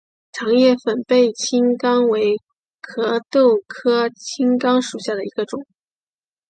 [0.31, 2.35] 长叶粉背青冈为
[2.81, 5.63] 壳斗科青冈属下的一个种。